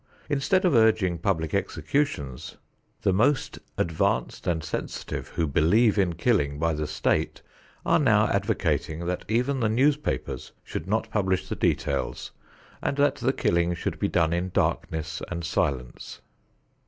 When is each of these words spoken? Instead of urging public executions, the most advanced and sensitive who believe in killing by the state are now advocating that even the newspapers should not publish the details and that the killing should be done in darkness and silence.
Instead 0.31 0.65
of 0.65 0.73
urging 0.73 1.19
public 1.19 1.53
executions, 1.53 2.57
the 3.03 3.13
most 3.13 3.59
advanced 3.77 4.47
and 4.47 4.63
sensitive 4.63 5.27
who 5.27 5.45
believe 5.45 5.95
in 5.99 6.13
killing 6.15 6.57
by 6.57 6.73
the 6.73 6.87
state 6.87 7.43
are 7.85 7.99
now 7.99 8.25
advocating 8.29 9.05
that 9.05 9.23
even 9.27 9.59
the 9.59 9.69
newspapers 9.69 10.53
should 10.63 10.87
not 10.87 11.11
publish 11.11 11.47
the 11.47 11.55
details 11.55 12.31
and 12.81 12.97
that 12.97 13.17
the 13.17 13.31
killing 13.31 13.75
should 13.75 13.99
be 13.99 14.07
done 14.07 14.33
in 14.33 14.49
darkness 14.49 15.21
and 15.27 15.43
silence. 15.45 16.19